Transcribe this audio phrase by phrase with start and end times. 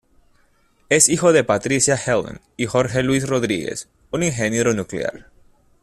[0.89, 5.29] Es hijo de Patricia Helen y Jorge Luis Rodríguez, un ingeniero nuclear.